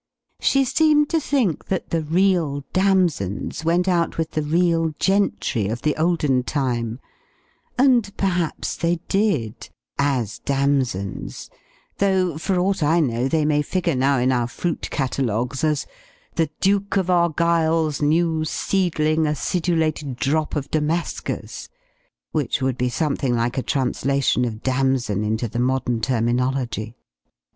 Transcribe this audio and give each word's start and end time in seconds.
She 0.39 0.65
seemed 0.65 1.09
to 1.09 1.19
think 1.19 1.65
that 1.67 1.91
the 1.91 2.01
real 2.01 2.63
damsons 2.73 3.63
went 3.63 3.87
out 3.87 4.17
with 4.17 4.31
the 4.31 4.41
real 4.41 4.95
gentry 4.99 5.67
of 5.67 5.83
the 5.83 5.95
olden 5.95 6.41
time; 6.41 6.99
and 7.77 8.09
perhaps 8.17 8.75
they 8.75 8.95
did, 9.07 9.69
as 9.99 10.39
damsons, 10.39 11.51
though, 11.99 12.39
for 12.39 12.57
aught 12.57 12.81
I 12.81 12.99
know, 12.99 13.27
they 13.27 13.45
may 13.45 13.61
figure 13.61 13.93
now 13.93 14.17
in 14.17 14.31
our 14.31 14.47
fruit 14.47 14.89
catalogues 14.89 15.63
as 15.63 15.85
"The 16.33 16.49
Duke 16.61 16.97
of 16.97 17.11
Argyle's 17.11 18.01
New 18.01 18.43
Seedling 18.43 19.27
Acidulated 19.27 20.15
Drop 20.15 20.55
of 20.55 20.71
Damascus," 20.71 21.69
which 22.31 22.59
would 22.59 22.75
be 22.75 22.89
something 22.89 23.35
like 23.35 23.55
a 23.59 23.61
translation 23.61 24.45
of 24.45 24.63
Damson 24.63 25.23
into 25.23 25.47
the 25.47 25.59
modern 25.59 26.01
terminology. 26.01 26.95